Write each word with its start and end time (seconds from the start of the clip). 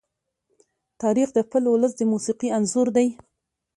تاریخ 1.01 1.29
د 1.33 1.37
خپل 1.47 1.63
ولس 1.67 1.93
د 1.97 2.01
موسیقي 2.11 2.47
انځور 2.57 2.87
دی. 2.97 3.07